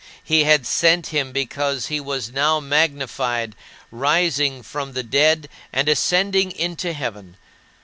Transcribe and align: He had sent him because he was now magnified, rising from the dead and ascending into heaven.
He 0.23 0.45
had 0.45 0.65
sent 0.65 1.07
him 1.13 1.31
because 1.31 1.85
he 1.85 1.99
was 1.99 2.31
now 2.31 2.59
magnified, 2.59 3.55
rising 3.91 4.63
from 4.63 4.93
the 4.93 5.03
dead 5.03 5.47
and 5.71 5.87
ascending 5.87 6.51
into 6.53 6.93
heaven. 6.93 7.37